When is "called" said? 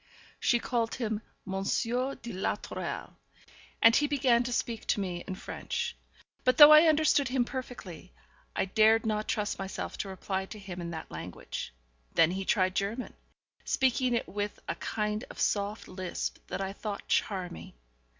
0.57-0.95